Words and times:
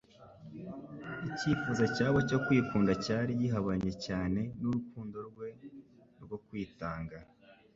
icyifuzo 1.29 1.83
cyabo 1.95 2.19
cyo 2.29 2.37
kwikunda 2.45 2.93
cyari 3.05 3.31
gihabanye 3.41 3.91
cyane 4.05 4.41
n'urukundo 4.59 5.17
rwe 5.27 5.47
rwo 6.23 6.37
kwitanga. 6.45 7.17